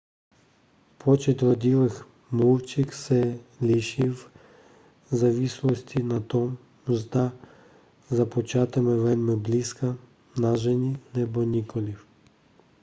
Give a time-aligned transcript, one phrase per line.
[1.05, 1.97] počet rodilých
[2.31, 4.29] mluvčích se liší v
[5.21, 7.33] závislosti na tom zda
[8.09, 9.87] započítáme velmi blízká
[10.41, 12.07] nářečí nebo nikoliv